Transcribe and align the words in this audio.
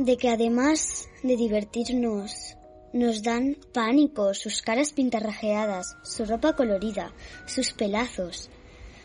de 0.00 0.16
que 0.16 0.30
además 0.30 1.08
de 1.22 1.36
divertirnos, 1.36 2.56
nos 2.92 3.22
dan 3.22 3.56
pánico 3.72 4.32
sus 4.32 4.62
caras 4.62 4.92
pintarrajeadas, 4.92 5.96
su 6.02 6.24
ropa 6.24 6.56
colorida, 6.56 7.12
sus 7.46 7.72
pelazos, 7.72 8.50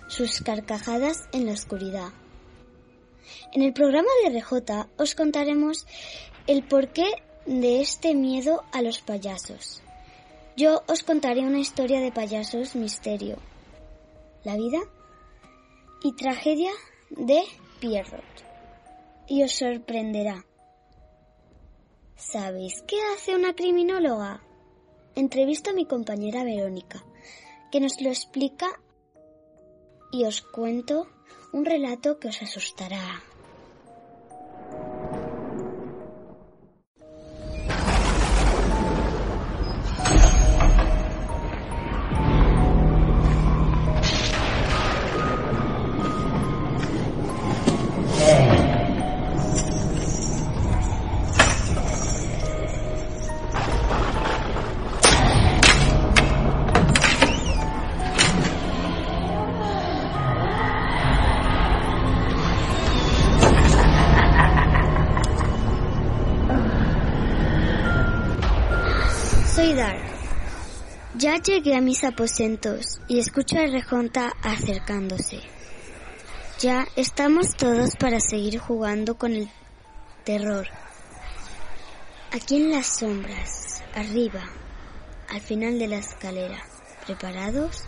sus 0.08 0.40
carcajadas 0.40 1.28
en 1.34 1.46
la 1.46 1.52
oscuridad. 1.52 2.10
En 3.52 3.62
el 3.62 3.74
programa 3.74 4.08
de 4.24 4.40
RJ 4.40 4.88
os 4.98 5.16
contaremos 5.16 5.86
el 6.48 6.66
porqué 6.66 7.12
de 7.46 7.82
este 7.82 8.16
miedo 8.16 8.64
a 8.72 8.82
los 8.82 9.00
payasos. 9.02 9.84
Yo 10.56 10.84
os 10.88 11.04
contaré 11.04 11.42
una 11.42 11.60
historia 11.60 12.00
de 12.00 12.14
payasos 12.14 12.76
misterio, 12.76 13.38
la 14.46 14.56
vida 14.56 14.80
y 16.02 16.16
tragedia 16.16 16.72
de 17.10 17.44
Pierrot. 17.82 18.24
Y 19.28 19.44
os 19.44 19.52
sorprenderá. 19.52 20.46
¿Sabéis 22.16 22.82
qué 22.88 22.96
hace 23.14 23.36
una 23.36 23.56
criminóloga? 23.56 24.42
Entrevisto 25.16 25.72
a 25.72 25.74
mi 25.74 25.86
compañera 25.86 26.46
Verónica, 26.46 27.04
que 27.72 27.82
nos 27.82 28.00
lo 28.00 28.10
explica 28.10 28.68
y 30.14 30.24
os 30.24 30.42
cuento 30.42 31.08
un 31.52 31.66
relato 31.66 32.18
que 32.18 32.30
os 32.30 32.42
asustará. 32.42 33.22
Llegué 71.46 71.76
a 71.76 71.82
mis 71.82 72.04
aposentos 72.04 73.00
y 73.08 73.20
escucho 73.20 73.58
a 73.60 73.68
Rejonta 73.68 74.34
acercándose. 74.42 75.42
Ya 76.60 76.88
estamos 76.96 77.56
todos 77.56 77.96
para 77.98 78.20
seguir 78.20 78.58
jugando 78.58 79.18
con 79.18 79.34
el 79.34 79.50
terror. 80.24 80.68
Aquí 82.32 82.56
en 82.56 82.72
las 82.72 82.88
sombras, 82.88 83.84
arriba, 83.94 84.44
al 85.30 85.42
final 85.42 85.78
de 85.78 85.88
la 85.88 85.98
escalera. 85.98 86.64
¿Preparados? 87.06 87.84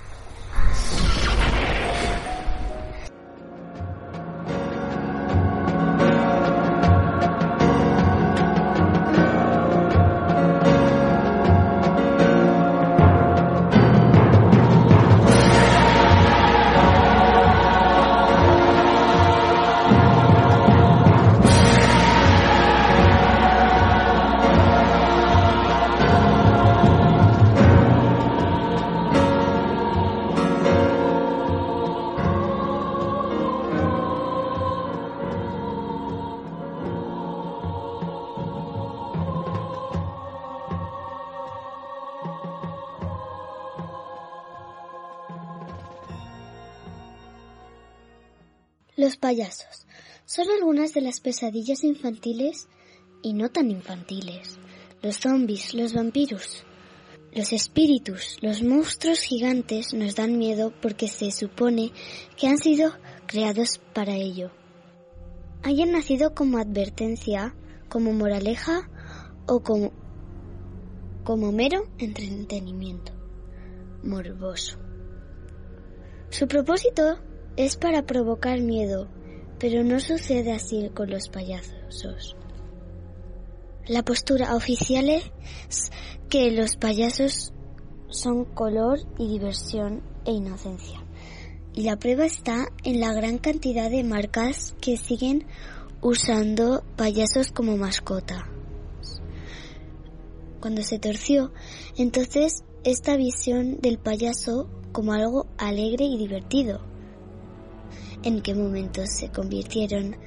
Los 48.98 49.16
payasos 49.16 49.86
son 50.26 50.48
algunas 50.50 50.96
de 50.96 51.02
las 51.02 51.20
pesadillas 51.20 51.84
infantiles 51.84 52.68
y 53.22 53.34
no 53.34 53.50
tan 53.50 53.70
infantiles. 53.70 54.58
Los 55.04 55.18
zombies, 55.18 55.76
los 55.76 55.94
vampiros, 55.94 56.66
los 57.32 57.54
espíritus, 57.54 58.38
los 58.42 58.64
monstruos 58.64 59.20
gigantes 59.20 59.94
nos 59.94 60.16
dan 60.16 60.40
miedo 60.40 60.74
porque 60.82 61.08
se 61.10 61.30
supone 61.30 61.92
que 62.38 62.48
han 62.48 62.58
sido 62.58 62.92
creados 63.28 63.80
para 63.94 64.16
ello. 64.16 64.50
Hayan 65.62 65.92
nacido 65.92 66.34
como 66.34 66.58
advertencia, 66.58 67.54
como 67.90 68.14
moraleja 68.14 68.90
o 69.46 69.62
como, 69.62 69.94
como 71.24 71.52
mero 71.52 71.88
entretenimiento 72.00 73.12
morboso. 74.02 74.80
Su 76.30 76.48
propósito 76.48 77.20
es 77.58 77.76
para 77.76 78.04
provocar 78.04 78.62
miedo, 78.62 79.08
pero 79.60 79.84
no 79.84 80.00
sucede 80.00 80.54
así 80.54 80.90
con 80.94 81.10
los 81.10 81.28
payasos. 81.28 82.36
La 83.88 84.04
postura 84.04 84.56
oficial 84.56 85.10
es 85.10 85.92
que 86.30 86.52
los 86.52 86.76
payasos 86.76 87.54
son 88.10 88.46
color 88.46 89.00
y 89.18 89.28
diversión 89.28 90.04
e 90.26 90.32
inocencia. 90.32 91.04
Y 91.74 91.84
la 91.84 91.98
prueba 91.98 92.26
está 92.26 92.68
en 92.84 93.00
la 93.00 93.14
gran 93.14 93.38
cantidad 93.38 93.90
de 93.90 94.04
marcas 94.04 94.76
que 94.82 94.98
siguen 94.98 95.46
usando 96.02 96.84
payasos 96.96 97.52
como 97.52 97.78
mascota. 97.78 98.48
Cuando 100.60 100.82
se 100.82 101.00
torció, 101.00 101.54
entonces 101.98 102.64
esta 102.84 103.16
visión 103.16 103.80
del 103.80 104.00
payaso 104.00 104.70
como 104.92 105.14
algo 105.14 105.48
alegre 105.58 106.06
y 106.06 106.18
divertido, 106.18 106.82
en 108.28 108.42
qué 108.42 108.54
momento 108.54 109.04
se 109.06 109.30
convirtieron 109.30 110.18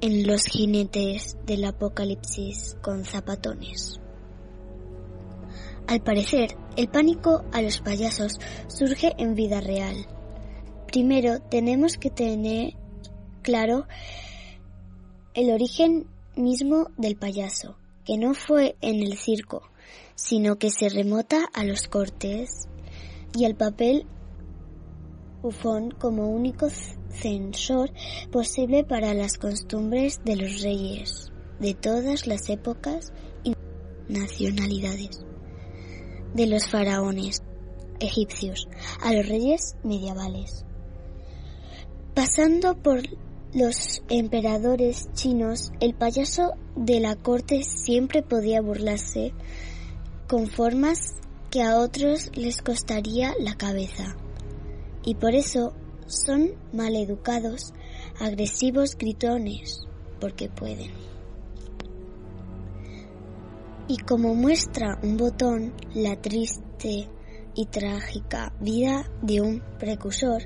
en 0.00 0.26
los 0.26 0.46
jinetes 0.46 1.36
del 1.44 1.66
apocalipsis 1.66 2.78
con 2.80 3.04
zapatones. 3.04 4.00
Al 5.86 6.00
parecer, 6.00 6.56
el 6.78 6.88
pánico 6.88 7.44
a 7.52 7.60
los 7.60 7.82
payasos 7.82 8.38
surge 8.68 9.12
en 9.18 9.34
vida 9.34 9.60
real. 9.60 10.06
Primero 10.86 11.40
tenemos 11.42 11.98
que 11.98 12.08
tener 12.08 12.72
claro 13.42 13.86
el 15.34 15.50
origen 15.50 16.06
mismo 16.34 16.86
del 16.96 17.16
payaso, 17.16 17.76
que 18.06 18.16
no 18.16 18.32
fue 18.32 18.76
en 18.80 19.02
el 19.02 19.18
circo, 19.18 19.60
sino 20.14 20.56
que 20.56 20.70
se 20.70 20.88
remota 20.88 21.50
a 21.52 21.64
los 21.64 21.86
cortes 21.86 22.66
y 23.36 23.44
al 23.44 23.56
papel 23.56 24.06
bufón 25.42 25.90
como 25.90 26.30
único 26.30 26.70
censor 27.12 27.90
posible 28.30 28.84
para 28.84 29.14
las 29.14 29.38
costumbres 29.38 30.20
de 30.24 30.36
los 30.36 30.62
reyes 30.62 31.32
de 31.58 31.74
todas 31.74 32.26
las 32.26 32.48
épocas 32.50 33.12
y 33.44 33.54
nacionalidades, 34.08 35.24
de 36.34 36.46
los 36.46 36.68
faraones 36.68 37.42
egipcios 38.00 38.68
a 39.00 39.12
los 39.12 39.28
reyes 39.28 39.76
medievales, 39.84 40.64
pasando 42.14 42.74
por 42.74 43.02
los 43.54 44.02
emperadores 44.08 45.08
chinos, 45.12 45.72
el 45.80 45.94
payaso 45.94 46.54
de 46.74 47.00
la 47.00 47.16
corte 47.16 47.62
siempre 47.62 48.22
podía 48.22 48.60
burlarse 48.60 49.34
con 50.26 50.48
formas 50.48 51.14
que 51.50 51.62
a 51.62 51.76
otros 51.76 52.30
les 52.34 52.62
costaría 52.62 53.34
la 53.38 53.54
cabeza. 53.56 54.16
Y 55.04 55.16
por 55.16 55.34
eso 55.34 55.74
son 56.12 56.52
maleducados, 56.72 57.72
agresivos, 58.20 58.96
gritones, 58.96 59.86
porque 60.20 60.48
pueden. 60.48 60.90
Y 63.88 63.96
como 63.98 64.34
muestra 64.34 64.98
un 65.02 65.16
botón 65.16 65.74
la 65.94 66.20
triste 66.20 67.08
y 67.54 67.66
trágica 67.66 68.52
vida 68.60 69.10
de 69.22 69.40
un 69.40 69.62
precursor, 69.78 70.42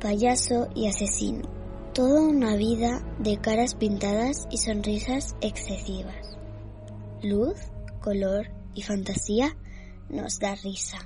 payaso 0.00 0.68
y 0.74 0.88
asesino. 0.88 1.48
Toda 1.94 2.22
una 2.22 2.56
vida 2.56 3.04
de 3.18 3.38
caras 3.38 3.74
pintadas 3.74 4.46
y 4.50 4.58
sonrisas 4.58 5.36
excesivas. 5.40 6.38
Luz, 7.22 7.56
color 8.00 8.50
y 8.74 8.82
fantasía 8.82 9.56
nos 10.08 10.38
da 10.38 10.54
risa. 10.54 10.98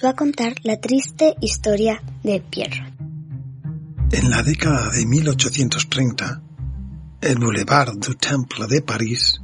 Va 0.00 0.10
a 0.10 0.16
contar 0.16 0.54
la 0.62 0.80
triste 0.80 1.34
historia 1.40 2.02
de 2.22 2.40
Pierrot. 2.40 2.92
En 4.12 4.30
la 4.30 4.42
década 4.42 4.90
de 4.90 5.04
1830, 5.06 6.42
el 7.20 7.38
Boulevard 7.38 7.94
du 7.98 8.14
Temple 8.14 8.66
de 8.68 8.82
París 8.82 9.40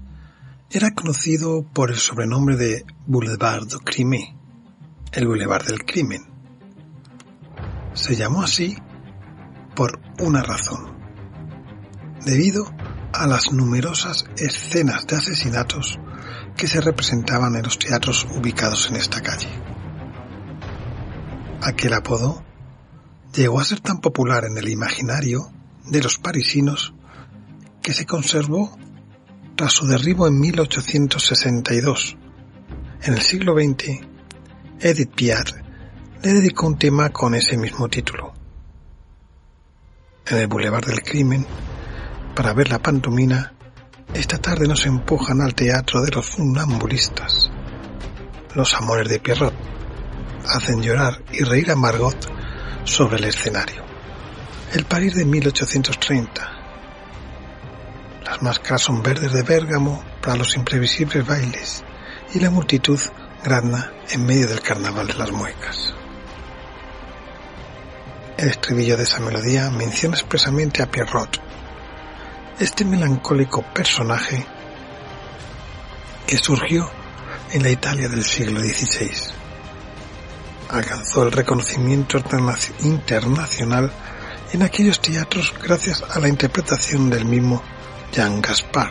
era 0.71 0.95
conocido 0.95 1.65
por 1.73 1.91
el 1.91 1.97
sobrenombre 1.97 2.57
de 2.57 2.85
Boulevard 3.07 3.67
du 3.67 3.81
Crime, 3.81 4.37
el 5.13 5.27
Boulevard 5.27 5.67
del 5.67 5.85
Crimen. 5.85 6.23
Se 7.95 8.15
llamó 8.15 8.43
así 8.43 8.77
por 9.75 10.01
una 10.21 10.43
razón, 10.43 10.97
debido 12.25 12.71
a 13.13 13.27
las 13.27 13.53
numerosas 13.53 14.27
escenas 14.37 15.07
de 15.07 15.17
asesinatos 15.17 15.99
que 16.57 16.67
se 16.67 16.81
representaban 16.81 17.55
en 17.57 17.63
los 17.63 17.79
teatros 17.79 18.27
ubicados 18.37 18.91
en 18.91 18.97
esta 18.97 19.21
calle. 19.21 19.49
Aquel 21.61 21.93
apodo 21.95 22.43
llegó 23.35 23.61
a 23.61 23.65
ser 23.65 23.81
tan 23.81 24.01
popular 24.01 24.45
en 24.45 24.57
el 24.59 24.69
imaginario 24.69 25.51
de 25.87 26.03
los 26.03 26.19
parisinos 26.19 26.95
que 27.83 27.93
se 27.93 28.07
conservó 28.07 28.77
tras 29.57 29.73
su 29.73 29.87
derribo 29.87 30.29
en 30.29 30.39
1862. 30.39 32.17
En 33.03 33.15
el 33.15 33.23
siglo 33.23 33.55
XX, 33.55 34.01
Edith 34.81 35.15
Piaf 35.15 35.51
le 36.23 36.33
dedicó 36.33 36.69
un 36.69 36.79
tema 36.79 37.11
con 37.11 37.35
ese 37.35 37.57
mismo 37.57 37.89
título. 37.89 38.33
En 40.27 40.39
el 40.39 40.47
Boulevard 40.47 40.87
del 40.87 41.03
Crimen, 41.03 41.45
para 42.37 42.53
ver 42.53 42.71
la 42.71 42.79
pantomina, 42.79 43.55
esta 44.15 44.39
tarde 44.39 44.69
nos 44.69 44.87
empujan 44.87 45.41
al 45.41 45.55
teatro 45.55 46.03
de 46.03 46.13
los 46.13 46.27
funambulistas. 46.27 47.51
Los 48.55 48.75
amores 48.75 49.09
de 49.09 49.19
Pierrot 49.19 49.78
hacen 50.49 50.83
llorar 50.83 51.23
y 51.33 51.45
reír 51.45 51.71
a 51.71 51.77
Margot 51.77 52.17
sobre 52.85 53.19
el 53.19 53.25
escenario. 53.25 53.85
El 54.73 54.85
París 54.85 55.15
de 55.15 55.25
1830. 55.25 56.53
Las 58.25 58.43
máscaras 58.43 58.83
son 58.83 59.03
verdes 59.03 59.33
de 59.33 59.43
Bérgamo 59.43 60.05
para 60.23 60.37
los 60.37 60.57
imprevisibles 60.57 61.27
bailes 61.27 61.85
y 62.35 62.41
la 62.41 62.51
multitud 62.51 63.01
grazna 63.43 63.93
en 64.11 64.27
medio 64.27 64.47
del 64.49 64.61
carnaval 64.61 65.07
de 65.07 65.15
las 65.15 65.33
muecas. 65.33 65.95
El 68.37 68.49
estribillo 68.49 68.97
de 68.97 69.03
esa 69.03 69.21
melodía 69.21 69.71
menciona 69.71 70.17
expresamente 70.17 70.83
a 70.83 70.91
Pierrot, 70.91 71.41
este 72.61 72.85
melancólico 72.85 73.63
personaje 73.63 74.47
que 76.27 76.37
surgió 76.37 76.91
en 77.53 77.63
la 77.63 77.71
Italia 77.71 78.09
del 78.09 78.25
siglo 78.25 78.61
XVI. 78.61 79.38
Alcanzó 80.71 81.23
el 81.23 81.33
reconocimiento 81.33 82.19
internacional 82.83 83.91
en 84.53 84.63
aquellos 84.63 85.01
teatros 85.01 85.55
gracias 85.63 86.03
a 86.03 86.21
la 86.21 86.29
interpretación 86.29 87.09
del 87.09 87.25
mismo 87.25 87.63
Jean 88.13 88.43
Gaspar. 88.43 88.91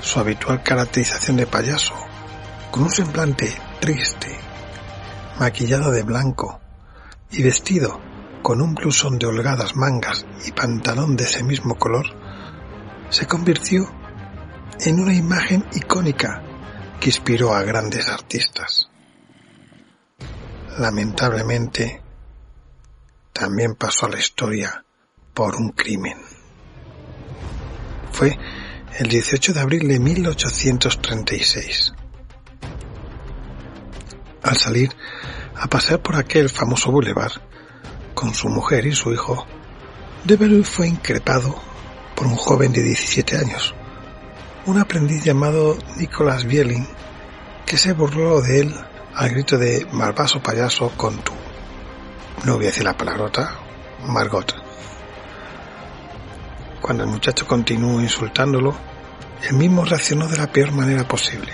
Su 0.00 0.18
habitual 0.18 0.62
caracterización 0.62 1.36
de 1.36 1.46
payaso, 1.46 1.94
con 2.70 2.84
un 2.84 2.90
semblante 2.90 3.56
triste, 3.80 4.36
maquillado 5.38 5.92
de 5.92 6.02
blanco 6.02 6.60
y 7.30 7.42
vestido 7.42 8.00
con 8.42 8.60
un 8.60 8.74
blusón 8.74 9.18
de 9.18 9.26
holgadas 9.26 9.76
mangas 9.76 10.26
y 10.46 10.52
pantalón 10.52 11.16
de 11.16 11.24
ese 11.24 11.44
mismo 11.44 11.76
color, 11.76 12.06
se 13.10 13.26
convirtió 13.26 13.88
en 14.80 15.00
una 15.00 15.14
imagen 15.14 15.64
icónica 15.72 16.42
que 17.00 17.10
inspiró 17.10 17.54
a 17.54 17.62
grandes 17.62 18.08
artistas. 18.08 18.88
Lamentablemente, 20.78 22.00
también 23.32 23.74
pasó 23.74 24.06
a 24.06 24.10
la 24.10 24.18
historia 24.20 24.84
por 25.34 25.56
un 25.56 25.70
crimen. 25.70 26.16
Fue 28.12 28.38
el 28.96 29.08
18 29.08 29.54
de 29.54 29.60
abril 29.60 29.88
de 29.88 29.98
1836. 29.98 31.94
Al 34.44 34.56
salir 34.56 34.90
a 35.56 35.66
pasear 35.66 36.00
por 36.00 36.14
aquel 36.14 36.48
famoso 36.48 36.92
boulevard, 36.92 37.42
con 38.14 38.32
su 38.32 38.48
mujer 38.48 38.86
y 38.86 38.92
su 38.92 39.12
hijo, 39.12 39.48
Devereux 40.22 40.68
fue 40.68 40.86
increpado 40.86 41.60
por 42.14 42.28
un 42.28 42.36
joven 42.36 42.72
de 42.72 42.84
17 42.84 43.36
años, 43.36 43.74
un 44.66 44.78
aprendiz 44.78 45.24
llamado 45.24 45.76
Nicolas 45.96 46.44
Bielin, 46.44 46.86
que 47.66 47.76
se 47.76 47.94
burló 47.94 48.40
de 48.40 48.60
él 48.60 48.74
al 49.18 49.30
grito 49.30 49.58
de 49.58 49.84
malvaso 49.90 50.40
payaso 50.40 50.90
con 50.96 51.18
tu, 51.18 51.32
no 52.44 52.54
voy 52.54 52.66
a 52.66 52.68
decir 52.68 52.84
la 52.84 52.96
palabrota, 52.96 53.52
Margot. 54.06 54.54
Cuando 56.80 57.02
el 57.02 57.10
muchacho 57.10 57.44
continuó 57.44 58.00
insultándolo, 58.00 58.76
él 59.42 59.56
mismo 59.56 59.84
reaccionó 59.84 60.28
de 60.28 60.36
la 60.36 60.46
peor 60.46 60.70
manera 60.70 61.02
posible. 61.08 61.52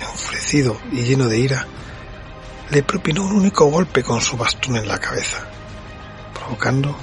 Enfurecido 0.00 0.80
y 0.92 1.02
lleno 1.02 1.26
de 1.26 1.38
ira, 1.40 1.66
le 2.70 2.84
propinó 2.84 3.24
un 3.24 3.32
único 3.32 3.64
golpe 3.66 4.04
con 4.04 4.20
su 4.20 4.36
bastón 4.36 4.76
en 4.76 4.86
la 4.86 4.98
cabeza 4.98 5.44
provocando 6.32 6.96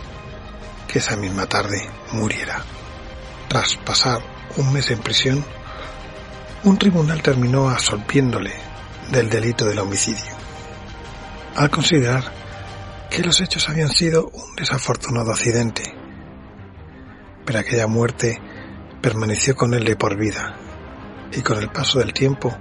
que 0.87 0.99
esa 0.99 1.17
misma 1.17 1.45
tarde 1.45 1.89
muriera. 2.13 2.63
Tras 3.49 3.75
pasar 3.75 4.21
un 4.55 4.71
mes 4.71 4.91
en 4.91 4.99
prisión, 4.99 5.43
un 6.63 6.77
tribunal 6.77 7.21
terminó 7.21 7.69
absolviéndole 7.69 8.69
del 9.11 9.29
delito 9.29 9.65
del 9.65 9.79
homicidio, 9.79 10.31
al 11.55 11.69
considerar 11.69 12.23
que 13.09 13.23
los 13.23 13.41
hechos 13.41 13.67
habían 13.69 13.89
sido 13.89 14.27
un 14.27 14.55
desafortunado 14.55 15.31
accidente, 15.31 15.83
pero 17.45 17.59
aquella 17.59 17.87
muerte 17.87 18.39
permaneció 19.01 19.55
con 19.55 19.73
él 19.73 19.83
de 19.83 19.95
por 19.95 20.17
vida 20.17 20.55
y 21.31 21.41
con 21.41 21.57
el 21.57 21.69
paso 21.71 21.99
del 21.99 22.13
tiempo 22.13 22.55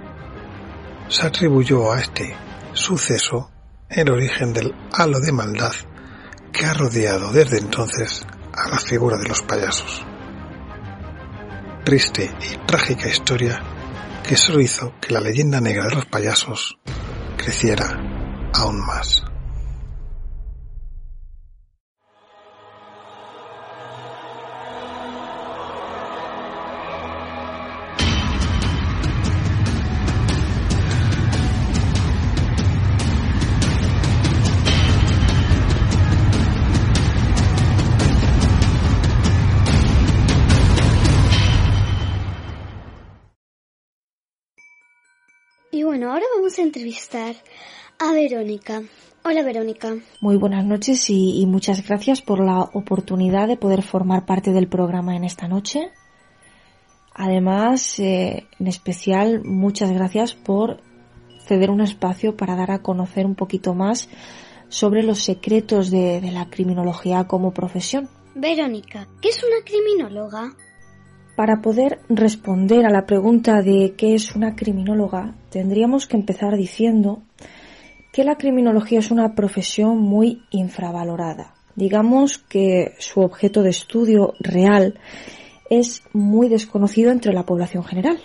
se 1.07 1.25
atribuyó 1.25 1.91
a 1.91 1.99
este 1.99 2.35
suceso 2.73 3.51
el 3.89 4.09
origen 4.09 4.53
del 4.53 4.73
halo 4.93 5.19
de 5.19 5.31
maldad 5.31 5.73
que 6.51 6.65
ha 6.65 6.73
rodeado 6.73 7.31
desde 7.31 7.59
entonces 7.59 8.25
a 8.53 8.69
la 8.69 8.79
figura 8.79 9.17
de 9.17 9.27
los 9.27 9.41
payasos. 9.43 10.05
Triste 11.83 12.31
y 12.41 12.57
trágica 12.65 13.07
historia 13.07 13.78
que 14.29 14.37
solo 14.37 14.61
hizo 14.61 14.93
que 15.01 15.11
la 15.11 15.21
leyenda 15.21 15.59
negra 15.59 15.87
de 15.87 15.95
los 15.95 16.05
payasos 16.05 16.77
creciera 17.35 17.99
aún 18.53 18.79
más. 18.79 19.23
Bueno, 45.89 46.11
ahora 46.11 46.25
vamos 46.35 46.59
a 46.59 46.61
entrevistar 46.61 47.35
a 47.97 48.13
Verónica. 48.13 48.83
Hola 49.25 49.41
Verónica. 49.41 49.97
Muy 50.21 50.37
buenas 50.37 50.63
noches 50.63 51.09
y, 51.09 51.43
muchas 51.47 51.83
gracias 51.83 52.21
por 52.21 52.45
la 52.45 52.59
oportunidad 52.59 53.47
de 53.47 53.57
poder 53.57 53.81
formar 53.81 54.23
parte 54.27 54.51
del 54.51 54.67
programa 54.67 55.15
en 55.15 55.23
esta 55.23 55.47
noche. 55.47 55.89
Además, 57.15 57.97
eh, 57.97 58.45
en 58.59 58.67
especial, 58.67 59.43
muchas 59.43 59.91
gracias 59.91 60.35
por 60.35 60.79
ceder 61.47 61.71
un 61.71 61.81
espacio 61.81 62.37
para 62.37 62.55
dar 62.55 62.69
a 62.69 62.83
conocer 62.83 63.25
un 63.25 63.33
poquito 63.33 63.73
más 63.73 64.09
sobre 64.67 65.01
los 65.01 65.23
secretos 65.23 65.89
de 65.89 66.21
la 66.31 66.51
criminología 66.51 67.23
como 67.23 67.51
profesión. 67.51 68.07
Verónica, 68.35 69.07
¿qué 69.23 69.29
es 69.29 69.43
una 69.43 69.65
criminóloga? 69.65 70.53
Para 71.39 71.61
poder 71.61 72.01
responder 72.09 72.85
a 72.85 72.89
la 72.89 73.05
pregunta 73.05 73.61
de 73.61 73.93
qué 73.95 74.13
es 74.13 74.35
una 74.35 74.57
criminóloga, 74.57 75.35
tendríamos 75.49 76.05
que 76.05 76.17
empezar 76.17 76.57
diciendo 76.57 77.23
que 78.11 78.25
la 78.25 78.35
criminología 78.35 78.99
es 78.99 79.09
una 79.09 79.35
profesión 79.35 79.99
muy 79.99 80.43
infravalorada. 80.49 81.55
Digamos 81.77 82.39
que 82.39 82.91
su 82.99 83.21
objeto 83.21 83.63
de 83.63 83.69
estudio 83.69 84.33
real 84.41 84.99
es 85.69 86.03
muy 86.11 86.49
desconocido 86.49 87.09
entre 87.09 87.31
la 87.31 87.45
población 87.45 87.85
general. 87.85 88.19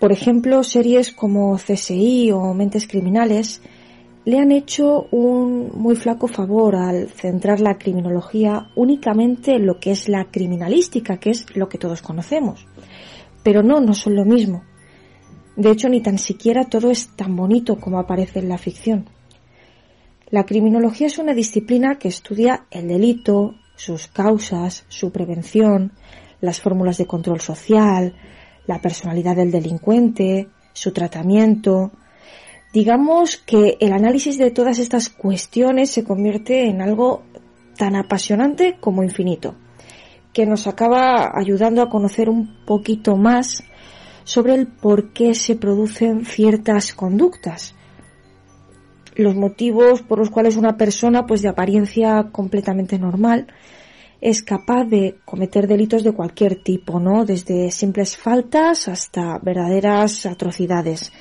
Por 0.00 0.10
ejemplo, 0.10 0.64
series 0.64 1.12
como 1.12 1.56
CSI 1.58 2.32
o 2.32 2.54
Mentes 2.54 2.88
Criminales 2.88 3.62
le 4.24 4.38
han 4.38 4.52
hecho 4.52 5.08
un 5.10 5.70
muy 5.74 5.96
flaco 5.96 6.28
favor 6.28 6.76
al 6.76 7.08
centrar 7.08 7.60
la 7.60 7.76
criminología 7.76 8.70
únicamente 8.76 9.56
en 9.56 9.66
lo 9.66 9.80
que 9.80 9.90
es 9.90 10.08
la 10.08 10.26
criminalística, 10.30 11.18
que 11.18 11.30
es 11.30 11.56
lo 11.56 11.68
que 11.68 11.78
todos 11.78 12.02
conocemos. 12.02 12.66
Pero 13.42 13.62
no, 13.62 13.80
no 13.80 13.94
son 13.94 14.14
lo 14.14 14.24
mismo. 14.24 14.62
De 15.56 15.70
hecho, 15.70 15.88
ni 15.88 16.00
tan 16.00 16.18
siquiera 16.18 16.64
todo 16.64 16.90
es 16.90 17.08
tan 17.16 17.36
bonito 17.36 17.78
como 17.78 17.98
aparece 17.98 18.38
en 18.38 18.48
la 18.48 18.58
ficción. 18.58 19.06
La 20.30 20.46
criminología 20.46 21.08
es 21.08 21.18
una 21.18 21.34
disciplina 21.34 21.98
que 21.98 22.08
estudia 22.08 22.66
el 22.70 22.88
delito, 22.88 23.56
sus 23.76 24.06
causas, 24.06 24.84
su 24.88 25.10
prevención, 25.10 25.92
las 26.40 26.60
fórmulas 26.60 26.96
de 26.96 27.06
control 27.06 27.40
social, 27.40 28.14
la 28.66 28.80
personalidad 28.80 29.36
del 29.36 29.50
delincuente, 29.50 30.48
su 30.72 30.92
tratamiento. 30.92 31.92
Digamos 32.72 33.36
que 33.36 33.76
el 33.80 33.92
análisis 33.92 34.38
de 34.38 34.50
todas 34.50 34.78
estas 34.78 35.10
cuestiones 35.10 35.90
se 35.90 36.04
convierte 36.04 36.68
en 36.68 36.80
algo 36.80 37.22
tan 37.76 37.96
apasionante 37.96 38.78
como 38.80 39.02
infinito, 39.02 39.54
que 40.32 40.46
nos 40.46 40.66
acaba 40.66 41.32
ayudando 41.34 41.82
a 41.82 41.90
conocer 41.90 42.30
un 42.30 42.64
poquito 42.64 43.16
más 43.16 43.62
sobre 44.24 44.54
el 44.54 44.68
por 44.68 45.12
qué 45.12 45.34
se 45.34 45.56
producen 45.56 46.24
ciertas 46.24 46.94
conductas, 46.94 47.74
los 49.14 49.34
motivos 49.34 50.00
por 50.00 50.18
los 50.18 50.30
cuales 50.30 50.56
una 50.56 50.76
persona, 50.76 51.26
pues 51.26 51.42
de 51.42 51.48
apariencia 51.48 52.30
completamente 52.32 52.98
normal, 52.98 53.48
es 54.20 54.42
capaz 54.42 54.84
de 54.84 55.18
cometer 55.24 55.66
delitos 55.66 56.04
de 56.04 56.12
cualquier 56.12 56.62
tipo, 56.62 57.00
¿no? 57.00 57.24
Desde 57.24 57.70
simples 57.70 58.16
faltas 58.16 58.88
hasta 58.88 59.38
verdaderas 59.38 60.24
atrocidades, 60.24 61.12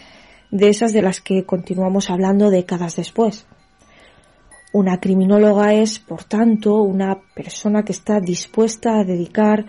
de 0.52 0.70
esas 0.70 0.94
de 0.94 1.02
las 1.02 1.22
que 1.22 1.46
continuamos 1.46 2.10
hablando 2.10 2.50
décadas 2.50 2.98
después. 2.98 3.46
Una 4.74 5.00
criminóloga 5.00 5.74
es, 5.74 6.00
por 6.00 6.24
tanto, 6.24 6.82
una 6.82 7.20
persona 7.34 7.84
que 7.84 7.92
está 7.92 8.20
dispuesta 8.20 9.00
a 9.00 9.04
dedicar 9.04 9.66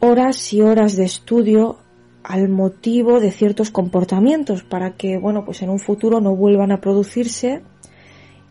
horas 0.00 0.52
y 0.52 0.62
horas 0.62 0.96
de 0.96 1.04
estudio 1.04 1.78
al 2.22 2.48
motivo 2.48 3.20
de 3.20 3.30
ciertos 3.30 3.70
comportamientos 3.70 4.62
para 4.62 4.96
que, 4.96 5.18
bueno, 5.18 5.44
pues 5.44 5.62
en 5.62 5.70
un 5.70 5.78
futuro 5.78 6.20
no 6.20 6.34
vuelvan 6.34 6.72
a 6.72 6.80
producirse 6.80 7.62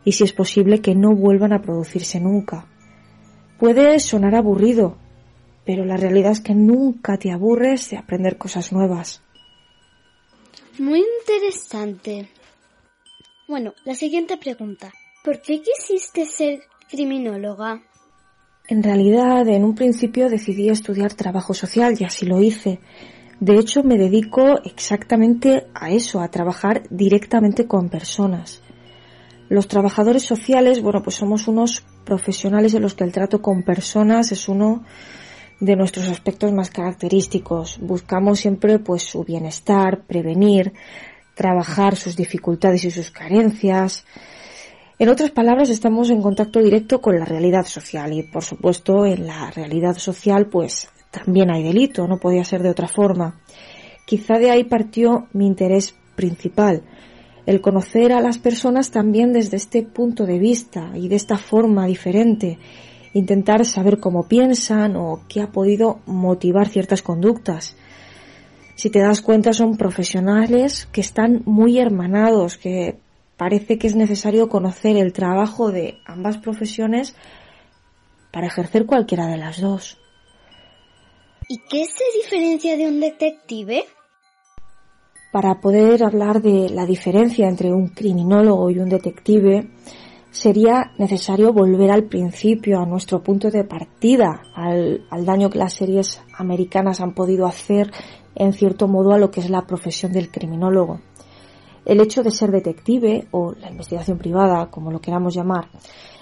y 0.05 0.13
si 0.13 0.23
es 0.23 0.33
posible 0.33 0.81
que 0.81 0.95
no 0.95 1.15
vuelvan 1.15 1.53
a 1.53 1.61
producirse 1.61 2.19
nunca. 2.19 2.65
Puede 3.57 3.99
sonar 3.99 4.35
aburrido, 4.35 4.97
pero 5.65 5.85
la 5.85 5.97
realidad 5.97 6.31
es 6.31 6.39
que 6.39 6.55
nunca 6.55 7.17
te 7.17 7.31
aburres 7.31 7.89
de 7.89 7.97
aprender 7.97 8.37
cosas 8.37 8.71
nuevas. 8.71 9.21
Muy 10.79 11.03
interesante. 11.19 12.29
Bueno, 13.49 13.73
la 13.83 13.95
siguiente 13.95 14.37
pregunta. 14.37 14.93
¿Por 15.25 15.41
qué 15.41 15.61
quisiste 15.61 16.25
ser 16.25 16.61
criminóloga? 16.89 17.83
En 18.69 18.81
realidad, 18.81 19.45
en 19.49 19.65
un 19.65 19.75
principio 19.75 20.29
decidí 20.29 20.69
estudiar 20.69 21.13
trabajo 21.13 21.53
social 21.53 21.95
y 21.99 22.05
así 22.05 22.25
lo 22.25 22.41
hice. 22.41 22.79
De 23.41 23.57
hecho, 23.57 23.83
me 23.83 23.97
dedico 23.97 24.61
exactamente 24.63 25.67
a 25.73 25.91
eso, 25.91 26.21
a 26.21 26.31
trabajar 26.31 26.83
directamente 26.89 27.67
con 27.67 27.89
personas. 27.89 28.61
Los 29.49 29.67
trabajadores 29.67 30.23
sociales, 30.23 30.81
bueno, 30.81 31.03
pues 31.03 31.17
somos 31.17 31.49
unos 31.49 31.83
profesionales 32.05 32.73
en 32.73 32.83
los 32.83 32.93
que 32.93 33.03
el 33.03 33.11
trato 33.11 33.41
con 33.41 33.63
personas 33.63 34.31
es 34.31 34.47
uno 34.47 34.85
de 35.59 35.75
nuestros 35.75 36.07
aspectos 36.07 36.51
más 36.51 36.69
característicos. 36.69 37.79
Buscamos 37.79 38.39
siempre 38.39 38.79
pues 38.79 39.03
su 39.03 39.23
bienestar, 39.23 40.01
prevenir, 40.05 40.73
trabajar 41.35 41.95
sus 41.95 42.15
dificultades 42.15 42.83
y 42.85 42.91
sus 42.91 43.11
carencias. 43.11 44.05
En 44.97 45.09
otras 45.09 45.31
palabras, 45.31 45.69
estamos 45.69 46.09
en 46.09 46.21
contacto 46.21 46.61
directo 46.61 47.01
con 47.01 47.17
la 47.17 47.25
realidad 47.25 47.65
social 47.65 48.11
y, 48.13 48.23
por 48.23 48.43
supuesto, 48.43 49.05
en 49.05 49.27
la 49.27 49.49
realidad 49.51 49.97
social, 49.97 50.47
pues 50.47 50.89
también 51.11 51.49
hay 51.49 51.63
delito, 51.63 52.07
no 52.07 52.17
podía 52.17 52.43
ser 52.43 52.61
de 52.61 52.69
otra 52.69 52.87
forma. 52.87 53.39
Quizá 54.05 54.37
de 54.37 54.51
ahí 54.51 54.63
partió 54.65 55.27
mi 55.33 55.45
interés 55.47 55.95
principal, 56.15 56.83
el 57.45 57.61
conocer 57.61 58.11
a 58.11 58.21
las 58.21 58.37
personas 58.37 58.91
también 58.91 59.31
desde 59.31 59.57
este 59.57 59.83
punto 59.83 60.25
de 60.25 60.37
vista 60.37 60.91
y 60.93 61.07
de 61.07 61.15
esta 61.15 61.37
forma 61.37 61.87
diferente, 61.87 62.59
intentar 63.13 63.65
saber 63.65 63.99
cómo 63.99 64.27
piensan 64.27 64.95
o 64.95 65.21
qué 65.27 65.41
ha 65.41 65.51
podido 65.51 65.99
motivar 66.05 66.67
ciertas 66.67 67.01
conductas. 67.01 67.75
Si 68.75 68.89
te 68.89 68.99
das 68.99 69.21
cuenta 69.21 69.53
son 69.53 69.77
profesionales 69.77 70.87
que 70.91 71.01
están 71.01 71.41
muy 71.45 71.79
hermanados, 71.79 72.57
que 72.57 72.97
parece 73.35 73.77
que 73.77 73.87
es 73.87 73.95
necesario 73.95 74.49
conocer 74.49 74.97
el 74.97 75.13
trabajo 75.13 75.71
de 75.71 75.97
ambas 76.05 76.37
profesiones 76.37 77.15
para 78.31 78.47
ejercer 78.47 78.85
cualquiera 78.85 79.27
de 79.27 79.37
las 79.37 79.59
dos. 79.59 79.97
¿Y 81.47 81.57
qué 81.69 81.85
se 81.85 82.03
diferencia 82.15 82.77
de 82.77 82.87
un 82.87 82.99
detective? 82.99 83.83
Para 85.31 85.59
poder 85.59 86.03
hablar 86.03 86.41
de 86.41 86.69
la 86.69 86.85
diferencia 86.85 87.47
entre 87.47 87.73
un 87.73 87.87
criminólogo 87.87 88.69
y 88.69 88.79
un 88.79 88.89
detective, 88.89 89.67
sería 90.31 90.91
necesario 90.97 91.53
volver 91.53 91.91
al 91.91 92.03
principio, 92.03 92.79
a 92.79 92.85
nuestro 92.85 93.21
punto 93.21 93.49
de 93.49 93.63
partida, 93.63 94.41
al, 94.53 95.05
daño 95.25 95.49
que 95.49 95.59
las 95.59 95.73
series 95.73 96.21
americanas 96.37 97.01
han 97.01 97.13
podido 97.13 97.45
hacer 97.45 97.91
en 98.35 98.53
cierto 98.53 98.87
modo 98.87 99.13
a 99.13 99.17
lo 99.17 99.31
que 99.31 99.41
es 99.41 99.49
la 99.49 99.65
profesión 99.65 100.11
del 100.11 100.31
criminólogo. 100.31 101.01
El 101.85 102.01
hecho 102.01 102.21
de 102.21 102.31
ser 102.31 102.51
detective 102.51 103.27
o 103.31 103.53
la 103.53 103.71
investigación 103.71 104.17
privada, 104.17 104.69
como 104.69 104.91
lo 104.91 105.01
queramos 105.01 105.33
llamar, 105.33 105.69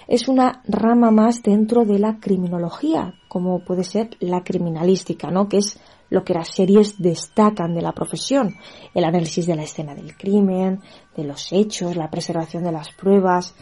es 0.06 0.26
una 0.26 0.62
rama 0.66 1.10
más 1.10 1.42
dentro 1.42 1.84
de 1.84 1.98
la 1.98 2.18
criminología, 2.18 3.14
como 3.28 3.62
puede 3.62 3.84
ser 3.84 4.10
la 4.20 4.42
criminalística, 4.42 5.30
¿no? 5.30 5.48
Que 5.48 5.58
es 5.58 5.78
lo 6.08 6.24
que 6.24 6.32
las 6.32 6.48
series 6.48 7.00
destacan 7.00 7.74
de 7.74 7.82
la 7.82 7.92
profesión, 7.92 8.54
el 8.94 9.04
análisis 9.04 9.46
de 9.46 9.56
la 9.56 9.64
escena 9.64 9.94
del 9.94 10.16
crimen, 10.16 10.80
de 11.14 11.24
los 11.24 11.52
hechos, 11.52 11.96
la 11.96 12.10
preservación 12.10 12.64
de 12.64 12.72
las 12.72 12.90
pruebas. 12.94 13.54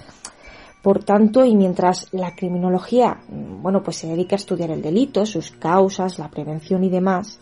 Por 0.87 1.03
tanto, 1.03 1.45
y 1.45 1.57
mientras 1.57 2.07
la 2.13 2.37
criminología, 2.37 3.21
bueno, 3.29 3.83
pues 3.83 3.97
se 3.97 4.07
dedica 4.07 4.37
a 4.37 4.39
estudiar 4.39 4.71
el 4.71 4.83
delito, 4.83 5.27
sus 5.27 5.51
causas, 5.51 6.17
la 6.21 6.31
prevención 6.31 6.85
y 6.85 6.89
demás, 6.89 7.41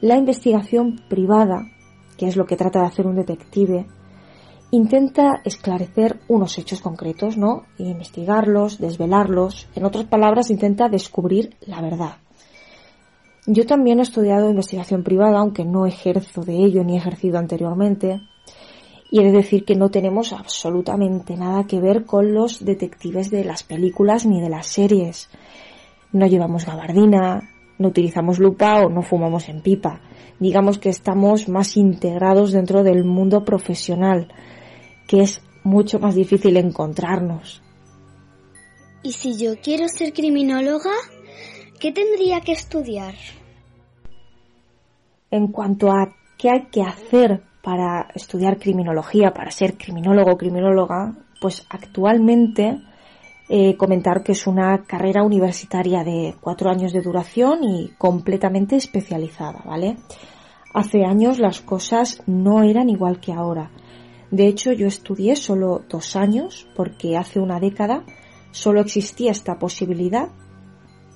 la 0.00 0.16
investigación 0.16 0.98
privada, 1.06 1.66
que 2.16 2.28
es 2.28 2.34
lo 2.34 2.46
que 2.46 2.56
trata 2.56 2.80
de 2.80 2.86
hacer 2.86 3.06
un 3.06 3.16
detective, 3.16 3.84
intenta 4.70 5.42
esclarecer 5.44 6.20
unos 6.28 6.56
hechos 6.56 6.80
concretos, 6.80 7.36
¿no? 7.36 7.64
investigarlos, 7.76 8.78
desvelarlos. 8.78 9.68
En 9.74 9.84
otras 9.84 10.06
palabras, 10.06 10.48
intenta 10.50 10.88
descubrir 10.88 11.54
la 11.66 11.82
verdad. 11.82 12.16
Yo 13.46 13.66
también 13.66 13.98
he 13.98 14.02
estudiado 14.02 14.48
investigación 14.48 15.02
privada, 15.02 15.40
aunque 15.40 15.66
no 15.66 15.84
ejerzo 15.84 16.40
de 16.40 16.56
ello 16.56 16.84
ni 16.84 16.94
he 16.94 16.96
ejercido 16.96 17.36
anteriormente. 17.36 18.22
Y 19.12 19.22
de 19.22 19.30
decir 19.30 19.64
que 19.66 19.76
no 19.76 19.90
tenemos 19.90 20.32
absolutamente 20.32 21.36
nada 21.36 21.66
que 21.66 21.78
ver 21.78 22.06
con 22.06 22.32
los 22.32 22.64
detectives 22.64 23.30
de 23.30 23.44
las 23.44 23.62
películas 23.62 24.24
ni 24.24 24.40
de 24.40 24.48
las 24.48 24.66
series. 24.66 25.28
No 26.12 26.26
llevamos 26.26 26.64
gabardina, 26.64 27.48
no 27.78 27.88
utilizamos 27.88 28.38
lupa 28.38 28.80
o 28.80 28.88
no 28.88 29.02
fumamos 29.02 29.50
en 29.50 29.60
pipa. 29.60 30.00
Digamos 30.40 30.78
que 30.78 30.88
estamos 30.88 31.48
más 31.48 31.76
integrados 31.76 32.52
dentro 32.52 32.82
del 32.82 33.04
mundo 33.04 33.44
profesional 33.44 34.32
que 35.06 35.20
es 35.20 35.42
mucho 35.62 35.98
más 35.98 36.14
difícil 36.14 36.56
encontrarnos. 36.56 37.62
¿Y 39.02 39.12
si 39.12 39.36
yo 39.36 39.56
quiero 39.62 39.88
ser 39.88 40.14
criminóloga? 40.14 40.92
¿Qué 41.78 41.92
tendría 41.92 42.40
que 42.40 42.52
estudiar? 42.52 43.14
En 45.30 45.48
cuanto 45.48 45.90
a 45.90 46.14
qué 46.38 46.48
hay 46.48 46.66
que 46.70 46.82
hacer 46.82 47.42
para 47.62 48.08
estudiar 48.14 48.58
criminología, 48.58 49.32
para 49.32 49.50
ser 49.50 49.76
criminólogo 49.78 50.32
o 50.32 50.36
criminóloga, 50.36 51.14
pues 51.40 51.64
actualmente 51.70 52.80
eh, 53.48 53.76
comentar 53.76 54.22
que 54.22 54.32
es 54.32 54.46
una 54.46 54.84
carrera 54.84 55.22
universitaria 55.22 56.02
de 56.04 56.34
cuatro 56.40 56.70
años 56.70 56.92
de 56.92 57.02
duración 57.02 57.64
y 57.64 57.92
completamente 57.98 58.76
especializada, 58.76 59.62
¿vale? 59.64 59.96
Hace 60.74 61.04
años 61.04 61.38
las 61.38 61.60
cosas 61.60 62.22
no 62.26 62.62
eran 62.62 62.88
igual 62.88 63.20
que 63.20 63.32
ahora. 63.32 63.70
De 64.30 64.46
hecho, 64.46 64.72
yo 64.72 64.86
estudié 64.86 65.36
solo 65.36 65.82
dos 65.88 66.16
años 66.16 66.66
porque 66.74 67.16
hace 67.16 67.40
una 67.40 67.60
década 67.60 68.04
solo 68.52 68.80
existía 68.80 69.30
esta 69.30 69.58
posibilidad 69.58 70.28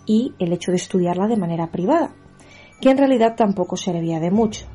y 0.05 0.35
el 0.39 0.53
hecho 0.53 0.71
de 0.71 0.77
estudiarla 0.77 1.27
de 1.27 1.37
manera 1.37 1.71
privada, 1.71 2.15
que 2.81 2.91
en 2.91 2.99
realidad 2.99 3.35
tampoco 3.37 3.77
servía 3.77 4.21
de 4.21 4.31
mucho. 4.31 4.67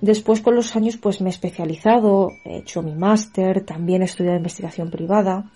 Después 0.00 0.40
con 0.40 0.54
los 0.54 0.76
años 0.76 0.96
pues 0.96 1.20
me 1.20 1.28
he 1.28 1.30
especializado, 1.30 2.28
he 2.44 2.58
hecho 2.58 2.82
mi 2.82 2.94
máster, 2.94 3.64
también 3.64 4.02
he 4.02 4.06
estudiado 4.06 4.36
investigación 4.36 4.90
privada. 4.90 5.50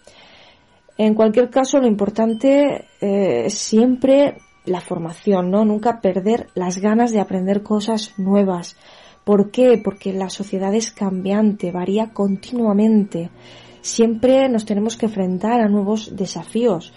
En 0.97 1.15
cualquier 1.15 1.51
caso 1.51 1.79
lo 1.79 1.87
importante 1.87 2.87
eh, 3.01 3.45
es 3.47 3.55
siempre 3.55 4.39
la 4.65 4.81
formación, 4.81 5.51
¿no? 5.51 5.65
Nunca 5.65 6.01
perder 6.01 6.49
las 6.55 6.79
ganas 6.79 7.13
de 7.13 7.21
aprender 7.21 7.63
cosas 7.63 8.15
nuevas, 8.19 8.77
¿Por 9.25 9.51
qué? 9.51 9.81
Porque 9.83 10.13
la 10.13 10.31
sociedad 10.31 10.75
es 10.75 10.91
cambiante, 10.91 11.73
varía 11.73 12.13
continuamente. 12.13 13.31
Siempre 13.81 14.49
nos 14.49 14.65
tenemos 14.65 14.97
que 14.97 15.07
enfrentar 15.07 15.61
a 15.61 15.69
nuevos 15.69 16.17
desafíos. 16.17 16.93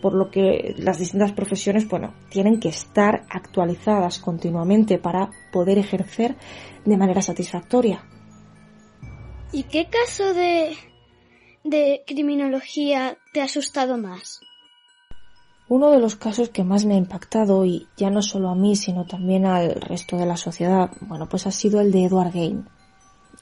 por 0.00 0.14
lo 0.14 0.30
que 0.30 0.76
las 0.78 1.00
distintas 1.00 1.32
profesiones, 1.32 1.88
bueno, 1.88 2.14
tienen 2.30 2.60
que 2.60 2.68
estar 2.68 3.24
actualizadas 3.28 4.20
continuamente 4.20 4.96
para 4.98 5.30
poder 5.50 5.76
ejercer 5.76 6.36
de 6.88 6.96
manera 6.96 7.22
satisfactoria. 7.22 8.04
¿Y 9.52 9.64
qué 9.64 9.88
caso 9.88 10.34
de, 10.34 10.76
de 11.64 12.02
criminología 12.06 13.18
te 13.32 13.40
ha 13.40 13.44
asustado 13.44 13.96
más? 13.96 14.40
Uno 15.68 15.90
de 15.90 16.00
los 16.00 16.16
casos 16.16 16.48
que 16.48 16.64
más 16.64 16.86
me 16.86 16.94
ha 16.94 16.98
impactado, 16.98 17.64
y 17.66 17.88
ya 17.96 18.08
no 18.08 18.22
solo 18.22 18.48
a 18.48 18.54
mí, 18.54 18.74
sino 18.74 19.04
también 19.04 19.44
al 19.44 19.74
resto 19.74 20.16
de 20.16 20.24
la 20.24 20.36
sociedad, 20.36 20.90
bueno, 21.02 21.28
pues 21.28 21.46
ha 21.46 21.50
sido 21.50 21.80
el 21.80 21.92
de 21.92 22.04
Edward 22.04 22.32
Gain. 22.32 22.66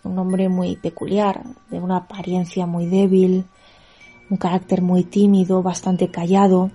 Un 0.02 0.18
hombre 0.18 0.48
muy 0.48 0.76
peculiar, 0.76 1.44
de 1.70 1.78
una 1.78 1.98
apariencia 1.98 2.66
muy 2.66 2.86
débil, 2.86 3.46
un 4.28 4.36
carácter 4.36 4.82
muy 4.82 5.04
tímido, 5.04 5.62
bastante 5.62 6.10
callado, 6.10 6.72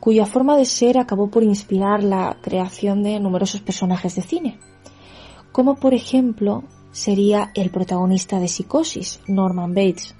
cuya 0.00 0.26
forma 0.26 0.56
de 0.56 0.64
ser 0.64 0.98
acabó 0.98 1.30
por 1.30 1.42
inspirar 1.44 2.02
la 2.02 2.38
creación 2.40 3.02
de 3.02 3.20
numerosos 3.20 3.60
personajes 3.60 4.16
de 4.16 4.22
cine, 4.22 4.58
como 5.52 5.76
por 5.76 5.94
ejemplo 5.94 6.64
sería 6.92 7.50
el 7.54 7.70
protagonista 7.70 8.38
de 8.38 8.48
Psicosis, 8.48 9.20
Norman 9.26 9.74
Bates, 9.74 10.14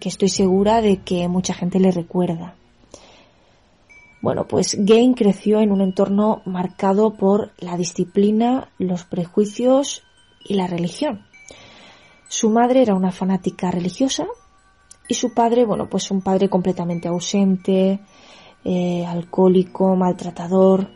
que 0.00 0.08
estoy 0.08 0.28
segura 0.28 0.80
de 0.80 0.98
que 0.98 1.28
mucha 1.28 1.54
gente 1.54 1.80
le 1.80 1.90
recuerda. 1.90 2.54
Bueno, 4.22 4.46
pues 4.48 4.76
Gain 4.78 5.14
creció 5.14 5.60
en 5.60 5.70
un 5.70 5.80
entorno 5.80 6.42
marcado 6.46 7.14
por 7.14 7.52
la 7.58 7.76
disciplina, 7.76 8.70
los 8.78 9.04
prejuicios 9.04 10.02
y 10.44 10.54
la 10.54 10.66
religión. 10.66 11.26
Su 12.28 12.50
madre 12.50 12.82
era 12.82 12.94
una 12.94 13.12
fanática 13.12 13.70
religiosa 13.70 14.26
y 15.08 15.14
su 15.14 15.32
padre, 15.32 15.64
bueno, 15.64 15.88
pues 15.88 16.10
un 16.10 16.22
padre 16.22 16.48
completamente 16.48 17.08
ausente, 17.08 18.00
eh, 18.64 19.06
alcohólico, 19.06 19.94
maltratador. 19.94 20.88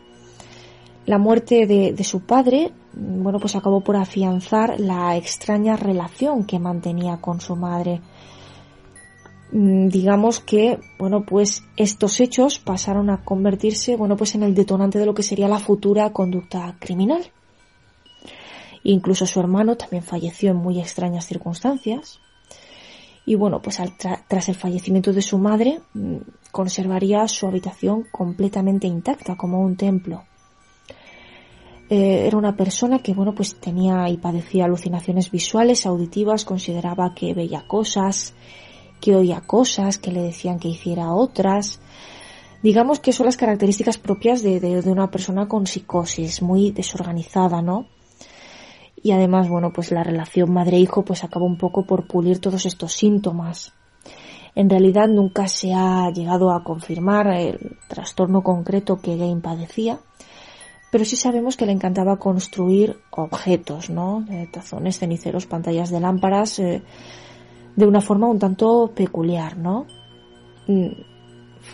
La 1.05 1.17
muerte 1.17 1.65
de, 1.65 1.93
de 1.93 2.03
su 2.03 2.25
padre, 2.25 2.73
bueno, 2.93 3.39
pues 3.39 3.55
acabó 3.55 3.81
por 3.81 3.95
afianzar 3.95 4.79
la 4.79 5.15
extraña 5.15 5.75
relación 5.75 6.45
que 6.45 6.59
mantenía 6.59 7.17
con 7.17 7.39
su 7.39 7.55
madre. 7.55 8.01
Mm, 9.51 9.87
digamos 9.89 10.39
que, 10.39 10.79
bueno, 10.97 11.25
pues 11.25 11.63
estos 11.77 12.19
hechos 12.19 12.59
pasaron 12.59 13.09
a 13.09 13.23
convertirse, 13.23 13.95
bueno, 13.95 14.15
pues 14.17 14.35
en 14.35 14.43
el 14.43 14.55
detonante 14.55 14.99
de 14.99 15.05
lo 15.05 15.13
que 15.13 15.23
sería 15.23 15.47
la 15.47 15.59
futura 15.59 16.11
conducta 16.11 16.75
criminal. 16.79 17.31
Incluso 18.83 19.25
su 19.25 19.39
hermano 19.39 19.75
también 19.75 20.03
falleció 20.03 20.51
en 20.51 20.57
muy 20.57 20.79
extrañas 20.79 21.27
circunstancias. 21.27 22.19
Y 23.25 23.35
bueno, 23.35 23.61
pues 23.61 23.79
tras 24.27 24.49
el 24.49 24.55
fallecimiento 24.55 25.13
de 25.13 25.21
su 25.21 25.37
madre, 25.37 25.81
mm, 25.93 26.17
conservaría 26.51 27.27
su 27.27 27.45
habitación 27.47 28.05
completamente 28.11 28.87
intacta, 28.87 29.37
como 29.37 29.61
un 29.61 29.75
templo. 29.75 30.23
Eh, 31.91 32.25
era 32.25 32.37
una 32.37 32.55
persona 32.55 32.99
que, 32.99 33.13
bueno, 33.13 33.35
pues 33.35 33.59
tenía 33.59 34.07
y 34.07 34.15
padecía 34.15 34.63
alucinaciones 34.63 35.29
visuales, 35.29 35.85
auditivas, 35.85 36.45
consideraba 36.45 37.13
que 37.13 37.33
veía 37.33 37.67
cosas, 37.67 38.33
que 39.01 39.13
oía 39.13 39.41
cosas, 39.41 39.97
que 39.97 40.13
le 40.13 40.21
decían 40.21 40.57
que 40.57 40.69
hiciera 40.69 41.13
otras. 41.13 41.81
Digamos 42.63 43.01
que 43.01 43.11
son 43.11 43.25
las 43.25 43.35
características 43.35 43.97
propias 43.97 44.41
de, 44.41 44.61
de 44.61 44.89
una 44.89 45.11
persona 45.11 45.49
con 45.49 45.67
psicosis, 45.67 46.41
muy 46.41 46.71
desorganizada, 46.71 47.61
¿no? 47.61 47.87
y 49.03 49.11
además, 49.11 49.49
bueno, 49.49 49.71
pues 49.73 49.91
la 49.91 50.03
relación 50.03 50.53
madre-hijo 50.53 51.03
pues 51.03 51.23
acabó 51.23 51.45
un 51.45 51.57
poco 51.57 51.85
por 51.85 52.07
pulir 52.07 52.39
todos 52.39 52.65
estos 52.65 52.93
síntomas. 52.93 53.73
En 54.53 54.69
realidad 54.69 55.07
nunca 55.07 55.47
se 55.47 55.73
ha 55.73 56.11
llegado 56.11 56.51
a 56.51 56.63
confirmar 56.63 57.27
el 57.27 57.77
trastorno 57.87 58.43
concreto 58.43 58.97
que 58.97 59.17
Gain 59.17 59.41
padecía, 59.41 59.99
pero 60.91 61.05
sí 61.05 61.15
sabemos 61.15 61.55
que 61.55 61.65
le 61.65 61.71
encantaba 61.71 62.19
construir 62.19 62.99
objetos, 63.11 63.89
¿no? 63.89 64.25
tazones, 64.51 64.99
ceniceros, 64.99 65.45
pantallas 65.45 65.89
de 65.89 66.01
lámparas, 66.01 66.59
eh, 66.59 66.83
de 67.75 67.87
una 67.87 68.01
forma 68.01 68.27
un 68.27 68.37
tanto 68.37 68.91
peculiar, 68.93 69.57
¿no? 69.57 69.87
Mm, 70.67 70.89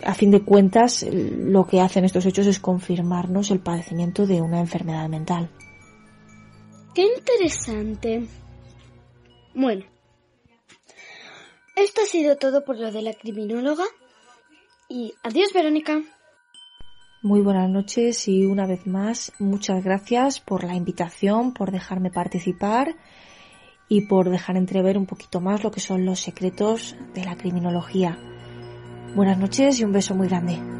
a 0.04 0.14
fin 0.14 0.30
de 0.30 0.44
cuentas, 0.44 1.04
lo 1.10 1.66
que 1.66 1.80
hacen 1.80 2.04
estos 2.04 2.24
hechos 2.26 2.46
es 2.46 2.60
confirmarnos 2.60 3.50
el 3.50 3.58
padecimiento 3.58 4.26
de 4.26 4.40
una 4.40 4.60
enfermedad 4.60 5.08
mental. 5.08 5.50
Qué 6.94 7.02
interesante. 7.16 8.28
Bueno, 9.54 9.84
esto 11.74 12.02
ha 12.02 12.06
sido 12.06 12.36
todo 12.36 12.64
por 12.64 12.78
lo 12.78 12.92
de 12.92 13.02
la 13.02 13.14
criminóloga. 13.14 13.84
Y 14.88 15.14
adiós, 15.22 15.52
Verónica. 15.52 16.02
Muy 17.28 17.42
buenas 17.42 17.68
noches 17.68 18.26
y 18.26 18.46
una 18.46 18.66
vez 18.66 18.86
más 18.86 19.32
muchas 19.38 19.84
gracias 19.84 20.40
por 20.40 20.64
la 20.64 20.74
invitación, 20.74 21.52
por 21.52 21.70
dejarme 21.72 22.10
participar 22.10 22.96
y 23.86 24.06
por 24.06 24.30
dejar 24.30 24.56
entrever 24.56 24.96
un 24.96 25.04
poquito 25.04 25.38
más 25.38 25.62
lo 25.62 25.70
que 25.70 25.80
son 25.80 26.06
los 26.06 26.20
secretos 26.20 26.96
de 27.12 27.26
la 27.26 27.36
criminología. 27.36 28.18
Buenas 29.14 29.36
noches 29.36 29.78
y 29.78 29.84
un 29.84 29.92
beso 29.92 30.14
muy 30.14 30.28
grande. 30.28 30.77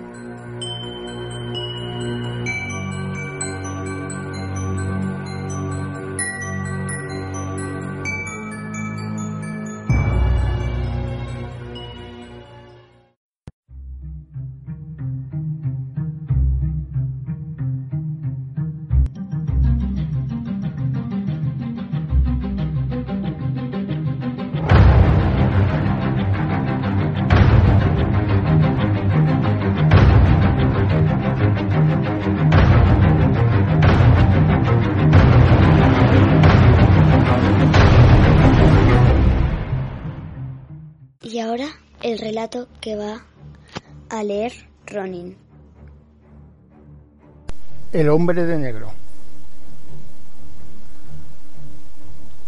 Que 42.80 42.96
va 42.96 43.22
a 44.10 44.22
leer 44.22 44.52
Ronin. 44.86 45.36
El 47.92 48.08
hombre 48.08 48.44
de 48.44 48.58
negro. 48.58 48.92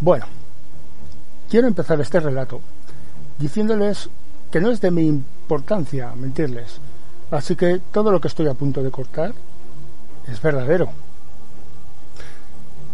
Bueno, 0.01 0.27
quiero 1.49 1.67
empezar 1.67 2.01
este 2.01 2.21
relato 2.21 2.61
diciéndoles 3.39 4.09
que 4.51 4.61
no 4.61 4.71
es 4.71 4.81
de 4.81 4.91
mi 4.91 5.07
importancia 5.07 6.15
mentirles, 6.15 6.81
así 7.31 7.57
que 7.57 7.81
todo 7.93 8.11
lo 8.11 8.21
que 8.21 8.29
estoy 8.29 8.49
a 8.49 8.55
punto 8.55 8.83
de 8.83 8.91
cortar 8.91 9.33
es 10.27 10.41
verdadero. 10.41 10.91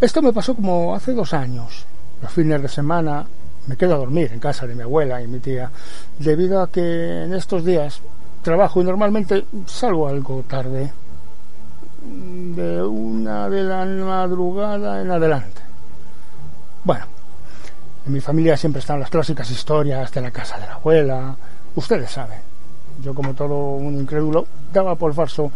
Esto 0.00 0.20
me 0.20 0.32
pasó 0.32 0.54
como 0.54 0.94
hace 0.94 1.12
dos 1.12 1.32
años. 1.32 1.86
Los 2.20 2.32
fines 2.32 2.60
de 2.60 2.68
semana 2.68 3.26
me 3.66 3.76
quedo 3.76 3.94
a 3.94 3.98
dormir 3.98 4.30
en 4.32 4.40
casa 4.40 4.66
de 4.66 4.74
mi 4.74 4.82
abuela 4.82 5.22
y 5.22 5.26
mi 5.26 5.40
tía, 5.40 5.70
debido 6.18 6.62
a 6.62 6.70
que 6.70 7.24
en 7.24 7.34
estos 7.34 7.64
días 7.64 8.00
trabajo 8.42 8.80
y 8.80 8.84
normalmente 8.84 9.44
salgo 9.66 10.08
algo 10.08 10.44
tarde, 10.48 10.92
de 12.02 12.82
una 12.82 13.48
de 13.48 13.64
la 13.64 13.84
madrugada 13.84 15.02
en 15.02 15.10
adelante. 15.10 15.62
Bueno, 16.84 17.04
en 18.06 18.12
mi 18.12 18.20
familia 18.20 18.56
siempre 18.56 18.80
están 18.80 19.00
las 19.00 19.10
clásicas 19.10 19.50
historias 19.50 20.12
de 20.12 20.20
la 20.20 20.30
casa 20.30 20.58
de 20.58 20.66
la 20.66 20.74
abuela, 20.74 21.36
ustedes 21.74 22.10
saben. 22.10 22.38
Yo 23.02 23.14
como 23.14 23.34
todo 23.34 23.56
un 23.74 23.96
incrédulo 23.96 24.46
daba 24.72 24.94
por 24.94 25.12
falso 25.12 25.50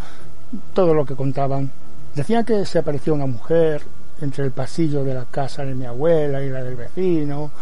todo 0.75 0.93
lo 0.93 1.07
que 1.07 1.15
contaban. 1.15 1.71
Decían 2.15 2.45
que 2.45 2.67
se 2.67 2.81
apareció 2.81 3.15
una 3.15 3.27
mujer 3.27 3.83
entre 4.21 4.45
el 4.45 4.51
pasillo 4.51 5.05
de 5.05 5.15
la 5.15 5.25
casa 5.25 5.65
de 5.65 5.75
mi 5.75 5.87
abuela 5.87 6.43
y 6.43 6.51
la 6.51 6.63
del 6.63 6.77
vecino, 6.77 7.53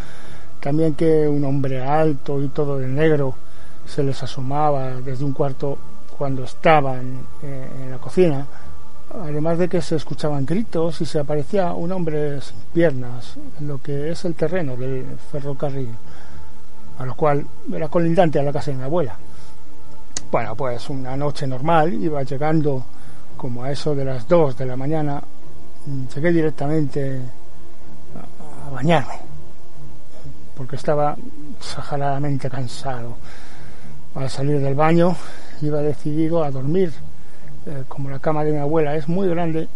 también 0.61 0.95
que 0.95 1.29
un 1.29 1.45
hombre 1.45 1.83
alto 1.83 2.43
y 2.43 2.49
todo 2.49 2.79
de 2.79 2.89
negro 2.89 3.35
se 3.87 4.03
les 4.03 4.23
asomaba 4.23 4.95
desde 5.01 5.25
un 5.25 5.33
cuarto 5.33 5.79
cuando 6.17 6.45
estaban 6.45 7.21
en 7.43 7.91
la 7.91 7.99
cocina. 7.99 8.47
Además 9.23 9.59
de 9.59 9.69
que 9.69 9.81
se 9.81 9.97
escuchaban 9.97 10.45
gritos 10.45 11.01
y 11.01 11.07
se 11.07 11.19
aparecía 11.19 11.73
un 11.73 11.91
hombre 11.93 12.41
sin 12.43 12.59
piernas 12.75 13.37
en 13.59 13.69
lo 13.69 13.81
que 13.81 14.11
es 14.11 14.25
el 14.27 14.35
terreno 14.35 14.77
del 14.77 15.17
ferrocarril, 15.33 15.95
a 16.99 17.07
lo 17.07 17.15
cual 17.15 17.47
era 17.73 17.89
colindante 17.89 18.39
a 18.39 18.43
la 18.43 18.53
casa 18.53 18.71
de 18.71 18.77
mi 18.77 18.83
abuela. 18.83 19.17
Bueno, 20.31 20.55
pues 20.55 20.91
una 20.91 21.17
noche 21.17 21.47
normal, 21.47 21.95
iba 21.95 22.23
llegando 22.23 22.85
como 23.37 23.65
a 23.65 23.71
eso 23.71 23.95
de 23.95 24.05
las 24.05 24.29
2 24.29 24.59
de 24.59 24.67
la 24.67 24.77
mañana, 24.77 25.23
llegué 26.15 26.31
directamente 26.31 27.23
a 28.67 28.71
bañarme 28.71 29.28
porque 30.59 30.75
estaba 30.75 31.17
exageradamente 31.57 32.51
cansado. 32.51 33.17
Al 34.17 34.29
salir 34.29 34.59
del 34.61 34.75
baño 34.75 35.15
iba 35.63 35.81
decidido 35.81 36.43
a 36.43 36.51
dormir. 36.51 36.93
Eh, 37.65 37.85
como 37.87 38.11
la 38.11 38.19
cama 38.19 38.43
de 38.43 38.53
mi 38.53 38.59
abuela 38.59 38.97
es 38.97 39.09
muy 39.09 39.29
grande, 39.29 39.69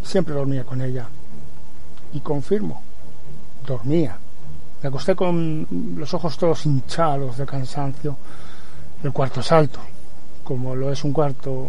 siempre 0.00 0.34
dormía 0.34 0.62
con 0.62 0.80
ella. 0.80 1.08
Y 2.12 2.20
confirmo, 2.20 2.80
dormía. 3.66 4.16
Me 4.80 4.88
acosté 4.88 5.16
con 5.16 5.66
los 5.96 6.14
ojos 6.14 6.38
todos 6.38 6.64
hinchados 6.66 7.36
de 7.36 7.44
cansancio. 7.44 8.16
El 9.02 9.12
cuarto 9.12 9.40
es 9.40 9.50
alto, 9.50 9.80
como 10.44 10.76
lo 10.76 10.92
es 10.92 11.02
un 11.02 11.12
cuarto 11.12 11.68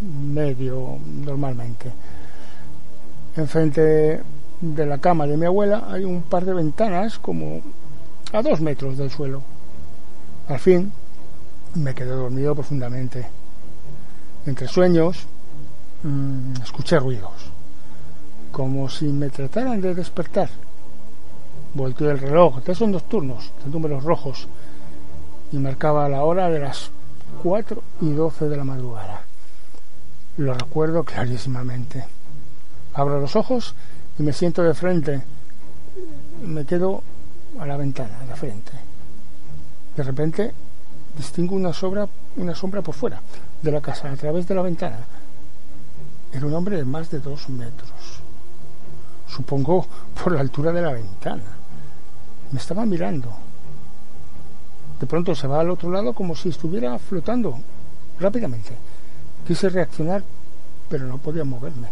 medio 0.00 0.98
normalmente. 1.24 1.92
Enfrente 3.36 4.20
de 4.60 4.86
la 4.86 4.98
cama 4.98 5.26
de 5.26 5.36
mi 5.36 5.46
abuela 5.46 5.84
hay 5.88 6.04
un 6.04 6.22
par 6.22 6.44
de 6.44 6.54
ventanas 6.54 7.18
como 7.18 7.60
a 8.34 8.42
dos 8.42 8.60
metros 8.60 8.98
del 8.98 9.10
suelo. 9.10 9.42
Al 10.48 10.58
fin 10.58 10.92
me 11.74 11.94
quedé 11.94 12.10
dormido 12.10 12.54
profundamente. 12.54 13.24
Entre 14.44 14.66
sueños 14.66 15.26
mmm, 16.02 16.54
escuché 16.62 16.98
ruidos, 16.98 17.32
como 18.50 18.88
si 18.88 19.06
me 19.06 19.30
trataran 19.30 19.80
de 19.80 19.94
despertar. 19.94 20.50
Volteé 21.74 22.10
el 22.10 22.18
reloj, 22.18 22.60
tres 22.62 22.78
son 22.78 22.90
dos 22.90 23.08
turnos, 23.08 23.52
de 23.64 23.70
números 23.70 24.02
rojos, 24.02 24.48
y 25.52 25.58
marcaba 25.58 26.08
la 26.08 26.24
hora 26.24 26.50
de 26.50 26.58
las 26.58 26.90
4 27.42 27.82
y 28.00 28.10
12 28.10 28.48
de 28.48 28.56
la 28.56 28.64
madrugada. 28.64 29.22
Lo 30.38 30.54
recuerdo 30.54 31.04
clarísimamente. 31.04 32.04
Abro 32.94 33.20
los 33.20 33.36
ojos 33.36 33.74
y 34.18 34.24
me 34.24 34.32
siento 34.32 34.62
de 34.62 34.74
frente. 34.74 35.22
Me 36.44 36.64
quedo 36.64 37.02
a 37.58 37.66
la 37.66 37.76
ventana, 37.76 38.20
de 38.26 38.34
frente. 38.34 38.72
De 39.96 40.02
repente 40.02 40.54
distingo 41.16 41.54
una 41.54 41.72
sombra, 41.72 42.08
una 42.36 42.54
sombra 42.54 42.82
por 42.82 42.94
fuera 42.94 43.20
de 43.62 43.70
la 43.70 43.80
casa, 43.80 44.10
a 44.10 44.16
través 44.16 44.46
de 44.46 44.54
la 44.54 44.62
ventana. 44.62 44.98
Era 46.32 46.46
un 46.46 46.54
hombre 46.54 46.76
de 46.76 46.84
más 46.84 47.10
de 47.10 47.20
dos 47.20 47.48
metros. 47.48 47.90
Supongo 49.28 49.86
por 50.22 50.32
la 50.32 50.40
altura 50.40 50.72
de 50.72 50.82
la 50.82 50.92
ventana. 50.92 51.42
Me 52.50 52.58
estaba 52.58 52.84
mirando. 52.84 53.32
De 55.00 55.06
pronto 55.06 55.34
se 55.34 55.46
va 55.46 55.60
al 55.60 55.70
otro 55.70 55.90
lado 55.90 56.12
como 56.12 56.34
si 56.34 56.48
estuviera 56.48 56.98
flotando 56.98 57.58
rápidamente. 58.18 58.76
Quise 59.46 59.68
reaccionar, 59.68 60.22
pero 60.88 61.06
no 61.06 61.18
podía 61.18 61.44
moverme. 61.44 61.88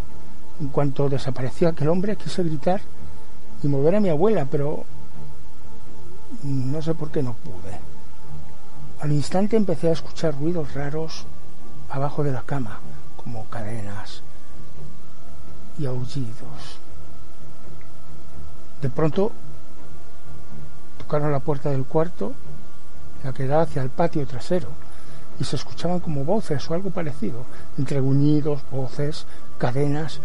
En 0.61 0.68
cuanto 0.68 1.09
desapareció 1.09 1.68
aquel 1.68 1.88
hombre, 1.88 2.16
quise 2.16 2.42
gritar 2.42 2.81
y 3.62 3.68
mover 3.68 3.96
a 3.96 4.01
mi 4.01 4.09
abuela, 4.09 4.46
pero 4.51 4.85
no 6.42 6.83
sé 6.83 6.94
por 6.94 7.11
qué 7.11 7.22
no 7.22 7.35
pude. 7.35 7.78
Al 9.00 9.12
instante 9.12 9.57
empecé 9.57 9.88
a 9.88 9.92
escuchar 9.92 10.35
ruidos 10.38 10.74
raros 10.74 11.26
abajo 11.90 12.24
de 12.24 12.33
la 12.33 12.42
cama, 12.42 12.81
como 13.16 13.44
cadenas 13.46 14.22
y 15.78 15.87
aullidos. 15.87 16.78
De 18.81 18.88
pronto 18.90 19.33
tocaron 20.98 21.33
la 21.33 21.40
puerta 21.40 21.70
del 21.70 21.85
cuarto, 21.85 22.33
la 23.22 23.33
que 23.33 23.46
da 23.46 23.62
hacia 23.62 23.83
el 23.83 23.90
patio 23.90 24.26
trasero, 24.26 24.68
y 25.38 25.44
se 25.44 25.57
escuchaban 25.57 26.00
como 26.00 26.24
voces 26.24 26.68
o 26.68 26.74
algo 26.74 26.90
parecido, 26.90 27.44
entre 27.78 28.00
gruñidos, 28.00 28.62
voces, 28.70 29.26
cadenas. 29.59 30.20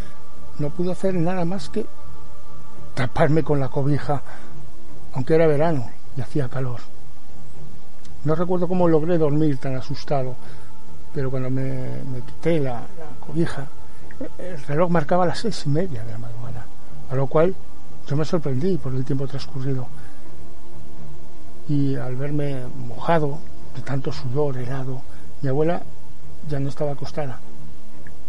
No 0.57 0.69
pude 0.71 0.91
hacer 0.91 1.13
nada 1.13 1.45
más 1.45 1.69
que 1.69 1.85
taparme 2.95 3.43
con 3.43 3.59
la 3.59 3.69
cobija, 3.69 4.23
aunque 5.13 5.35
era 5.35 5.45
verano 5.45 5.96
hacía 6.21 6.49
calor. 6.49 6.81
No 8.23 8.35
recuerdo 8.35 8.67
cómo 8.67 8.87
logré 8.87 9.17
dormir 9.17 9.57
tan 9.57 9.75
asustado, 9.75 10.35
pero 11.13 11.31
cuando 11.31 11.49
me, 11.49 12.01
quité 12.25 12.59
la, 12.59 12.81
cobija, 13.19 13.67
el 14.37 14.61
reloj 14.65 14.89
marcaba 14.89 15.25
las 15.25 15.39
seis 15.39 15.63
y 15.65 15.69
media 15.69 16.03
de 16.03 16.11
la 16.11 16.17
madrugada, 16.17 16.65
a 17.09 17.15
lo 17.15 17.27
cual 17.27 17.55
yo 18.07 18.15
me 18.15 18.25
sorprendí 18.25 18.77
por 18.77 18.93
el 18.93 19.05
tiempo 19.05 19.27
transcurrido. 19.27 19.87
Y 21.69 21.95
al 21.95 22.15
verme 22.15 22.65
mojado, 22.67 23.39
de 23.75 23.81
tanto 23.81 24.11
sudor, 24.11 24.57
helado, 24.57 25.01
mi 25.41 25.49
abuela 25.49 25.81
ya 26.49 26.59
no 26.59 26.69
estaba 26.69 26.93
acostada. 26.93 27.39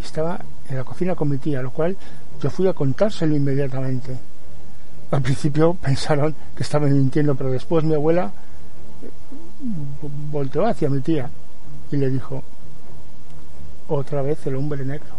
Estaba 0.02 0.38
en 0.68 0.76
la 0.76 0.84
cocina 0.84 1.14
con 1.14 1.28
mi 1.28 1.38
tía, 1.38 1.62
lo 1.62 1.70
cual 1.70 1.96
yo 2.40 2.50
fui 2.50 2.68
a 2.68 2.72
contárselo 2.72 3.34
inmediatamente. 3.34 4.16
Al 5.10 5.22
principio 5.22 5.74
pensaron 5.74 6.34
que 6.54 6.62
estaba 6.62 6.86
mintiendo, 6.86 7.34
pero 7.34 7.50
después 7.50 7.84
mi 7.84 7.94
abuela 7.94 8.30
volteó 10.30 10.66
hacia 10.66 10.90
mi 10.90 11.00
tía 11.00 11.30
y 11.90 11.96
le 11.96 12.10
dijo, 12.10 12.42
otra 13.88 14.22
vez 14.22 14.46
el 14.46 14.56
hombre 14.56 14.84
negro. 14.84 15.16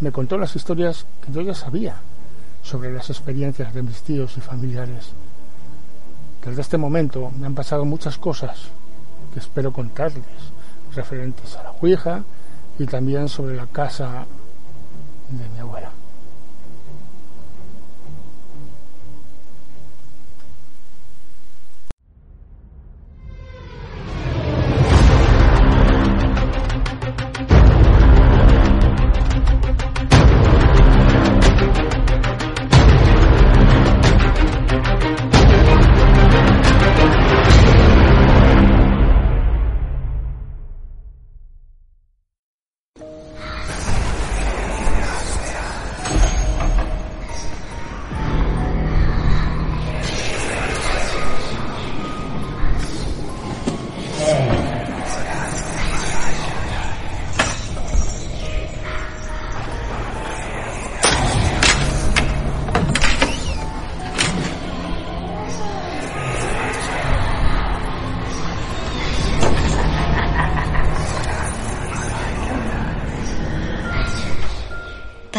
Me 0.00 0.12
contó 0.12 0.36
las 0.36 0.54
historias 0.56 1.06
que 1.24 1.32
yo 1.32 1.40
ya 1.40 1.54
sabía 1.54 1.96
sobre 2.62 2.92
las 2.92 3.08
experiencias 3.08 3.72
de 3.72 3.82
mis 3.82 4.02
tíos 4.02 4.36
y 4.36 4.40
familiares. 4.40 5.12
Desde 6.44 6.60
este 6.60 6.76
momento 6.76 7.30
me 7.38 7.46
han 7.46 7.54
pasado 7.54 7.84
muchas 7.84 8.18
cosas 8.18 8.68
que 9.32 9.40
espero 9.40 9.72
contarles, 9.72 10.24
referentes 10.94 11.56
a 11.56 11.62
la 11.62 11.70
Ouija 11.80 12.24
y 12.78 12.86
también 12.86 13.28
sobre 13.28 13.56
la 13.56 13.66
casa 13.66 14.26
de 15.30 15.48
mi 15.48 15.58
abuela. 15.60 16.01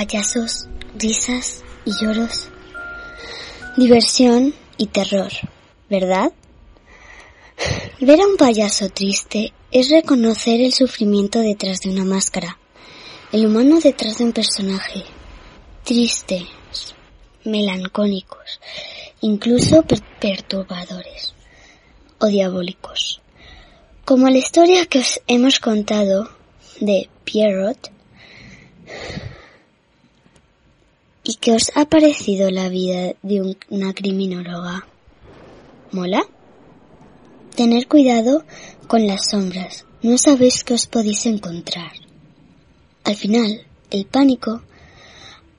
Payasos, 0.05 0.67
risas 0.99 1.63
y 1.85 1.91
lloros, 1.91 2.49
diversión 3.77 4.53
y 4.77 4.87
terror, 4.87 5.31
¿verdad? 5.89 6.33
Ver 8.01 8.19
a 8.19 8.27
un 8.27 8.35
payaso 8.35 8.89
triste 8.89 9.53
es 9.71 9.89
reconocer 9.89 10.59
el 10.59 10.73
sufrimiento 10.73 11.39
detrás 11.39 11.79
de 11.79 11.89
una 11.89 12.03
máscara, 12.03 12.57
el 13.31 13.45
humano 13.45 13.79
detrás 13.79 14.17
de 14.17 14.25
un 14.25 14.33
personaje, 14.33 15.03
tristes, 15.85 16.43
melancólicos, 17.45 18.59
incluso 19.21 19.85
perturbadores 20.19 21.33
o 22.19 22.27
diabólicos. 22.27 23.21
Como 24.03 24.29
la 24.29 24.37
historia 24.37 24.85
que 24.85 24.99
os 24.99 25.21
hemos 25.27 25.61
contado 25.61 26.29
de 26.81 27.09
Pierrot, 27.23 27.89
¿Y 31.25 31.35
qué 31.35 31.53
os 31.53 31.71
ha 31.75 31.85
parecido 31.85 32.51
la 32.51 32.67
vida 32.67 33.13
de 33.21 33.55
una 33.69 33.93
criminóloga? 33.93 34.85
¿Mola? 35.91 36.23
Tener 37.55 37.87
cuidado 37.87 38.43
con 38.87 39.07
las 39.07 39.29
sombras, 39.29 39.85
no 40.01 40.17
sabéis 40.17 40.65
qué 40.65 40.73
os 40.73 40.87
podéis 40.87 41.25
encontrar. 41.25 41.93
Al 43.05 43.15
final, 43.15 43.65
el 43.89 44.05
pánico 44.05 44.63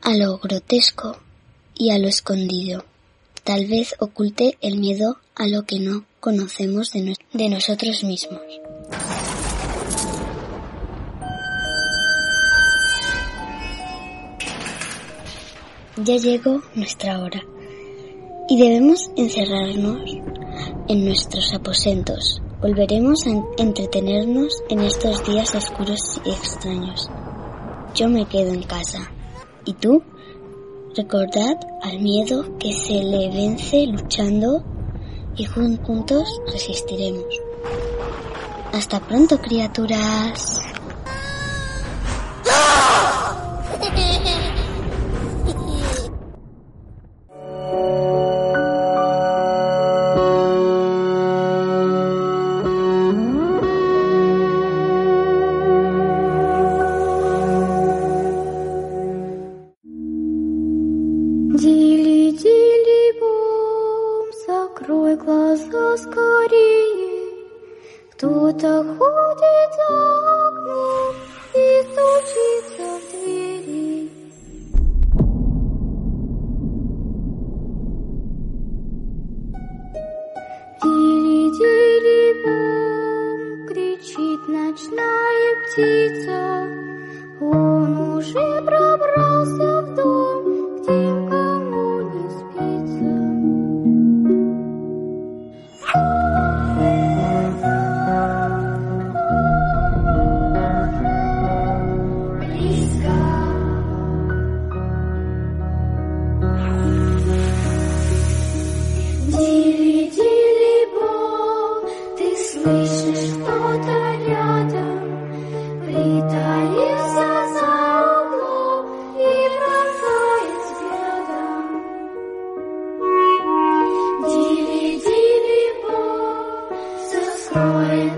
a 0.03 0.15
lo 0.15 0.37
grotesco 0.39 1.17
y 1.75 1.93
a 1.93 1.99
lo 1.99 2.09
escondido. 2.09 2.85
Tal 3.43 3.67
vez 3.67 3.95
oculte 4.01 4.59
el 4.61 4.77
miedo 4.79 5.19
a 5.35 5.47
lo 5.47 5.65
que 5.65 5.81
no 5.81 6.05
conocemos 6.21 6.93
de, 6.93 7.17
de 7.33 7.49
nosotros 7.49 8.05
mismos. 8.05 8.43
Ya 15.97 16.17
llegó 16.17 16.63
nuestra 16.75 17.21
hora 17.21 17.45
y 18.49 18.59
debemos 18.59 19.11
encerrarnos 19.17 20.17
en 20.89 21.05
nuestros 21.05 21.53
aposentos 21.55 22.43
Volveremos 22.65 23.27
a 23.27 23.63
entretenernos 23.63 24.63
en 24.71 24.81
estos 24.81 25.23
días 25.27 25.55
oscuros 25.55 26.19
y 26.25 26.31
extraños. 26.31 27.11
Yo 27.95 28.09
me 28.09 28.25
quedo 28.25 28.55
en 28.55 28.63
casa. 28.63 29.01
¿Y 29.67 29.75
tú? 29.75 30.03
Recordad 30.97 31.59
al 31.83 32.01
miedo 32.01 32.57
que 32.59 32.73
se 32.73 33.03
le 33.03 33.29
vence 33.29 33.87
luchando 33.87 34.65
y 35.37 35.45
juntos 35.45 36.41
resistiremos. 36.51 37.27
Hasta 38.73 38.99
pronto, 38.99 39.39
criaturas. 39.43 40.63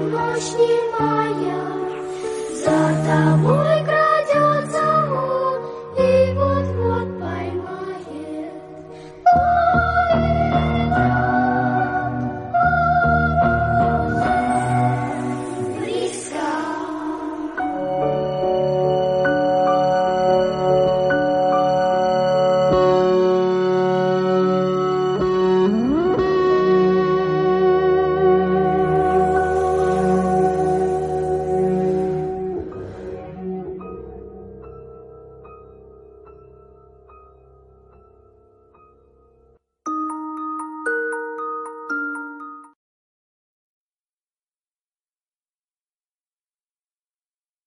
ночь 0.07 0.53
немая, 0.59 1.59
за 2.65 2.79
тобой. 3.07 3.96